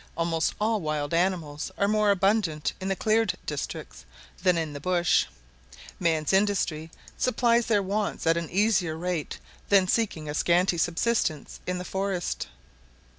Almost 0.17 0.55
all 0.59 0.81
wild 0.81 1.13
animals 1.13 1.69
are 1.77 1.87
more 1.87 2.09
abundant 2.09 2.73
in 2.81 2.87
the 2.87 2.95
cleared 2.95 3.35
districts 3.45 4.03
than 4.41 4.57
in 4.57 4.73
the 4.73 4.79
bush. 4.79 5.27
Man's 5.99 6.33
industry 6.33 6.89
supplies 7.19 7.67
their 7.67 7.83
wants 7.83 8.25
at 8.25 8.35
an 8.35 8.49
easier 8.49 8.97
rate 8.97 9.37
than 9.69 9.87
seeking 9.87 10.27
a 10.27 10.33
scanty 10.33 10.79
subsistence 10.79 11.59
in 11.67 11.77
the 11.77 11.85
forest. 11.85 12.47